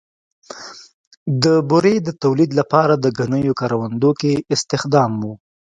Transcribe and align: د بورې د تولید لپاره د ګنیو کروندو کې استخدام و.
د 1.43 1.45
بورې 1.69 1.95
د 2.01 2.09
تولید 2.23 2.51
لپاره 2.59 2.93
د 2.97 3.05
ګنیو 3.19 3.57
کروندو 3.61 4.11
کې 4.19 4.33
استخدام 4.53 5.11
و. 5.23 5.23